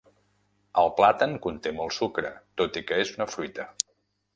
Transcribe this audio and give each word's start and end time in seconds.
El 0.83 0.89
plàtan 1.01 1.37
conté 1.45 1.75
molt 1.83 1.95
sucre, 2.01 2.35
tot 2.63 2.81
i 2.83 2.87
que 2.89 3.03
és 3.05 3.17
una 3.19 3.33
fruita. 3.35 3.73